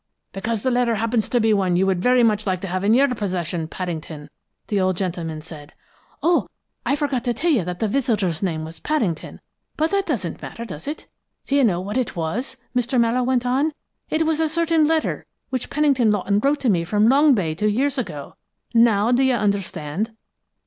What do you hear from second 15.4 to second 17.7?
which Pennington Lawton wrote to me from Long Bay two